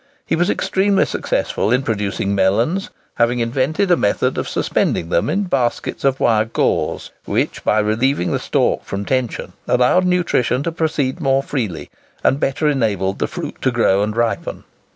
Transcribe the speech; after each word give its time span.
He 0.25 0.35
was 0.35 0.49
extremely 0.49 1.05
successful 1.05 1.71
in 1.71 1.83
producing 1.83 2.33
melons, 2.33 2.89
having 3.17 3.37
invented 3.37 3.91
a 3.91 3.95
method 3.95 4.35
of 4.35 4.49
suspending 4.49 5.09
them 5.09 5.29
in 5.29 5.43
baskets 5.43 6.03
of 6.03 6.19
wire 6.19 6.45
gauze, 6.45 7.11
which, 7.25 7.63
by 7.63 7.77
relieving 7.77 8.31
the 8.31 8.39
stalk 8.39 8.83
from 8.83 9.05
tension, 9.05 9.53
allowed 9.67 10.05
nutrition 10.05 10.63
to 10.63 10.71
proceed 10.71 11.19
more 11.21 11.43
freely, 11.43 11.91
and 12.23 12.39
better 12.39 12.67
enabled 12.67 13.19
the 13.19 13.27
fruit 13.27 13.61
to 13.61 13.69
grow 13.69 14.01
and 14.01 14.17
ripen. 14.17 14.63